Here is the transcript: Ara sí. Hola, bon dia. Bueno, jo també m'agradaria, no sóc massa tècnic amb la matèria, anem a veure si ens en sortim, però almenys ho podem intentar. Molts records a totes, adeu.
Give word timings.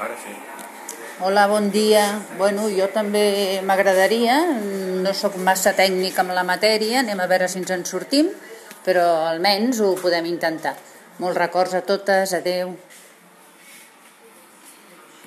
Ara 0.00 0.16
sí. 0.20 0.32
Hola, 1.20 1.46
bon 1.46 1.70
dia. 1.72 2.20
Bueno, 2.36 2.68
jo 2.68 2.90
també 2.92 3.62
m'agradaria, 3.64 4.36
no 5.00 5.14
sóc 5.16 5.38
massa 5.40 5.72
tècnic 5.78 6.18
amb 6.20 6.34
la 6.36 6.44
matèria, 6.44 7.00
anem 7.00 7.22
a 7.24 7.28
veure 7.30 7.48
si 7.48 7.62
ens 7.62 7.72
en 7.72 7.86
sortim, 7.88 8.28
però 8.84 9.06
almenys 9.30 9.80
ho 9.80 9.94
podem 9.96 10.28
intentar. 10.28 10.74
Molts 11.22 11.40
records 11.40 11.72
a 11.78 11.80
totes, 11.88 12.34
adeu. 12.36 12.74